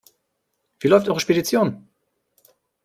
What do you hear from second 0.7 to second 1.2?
Wie läuft eure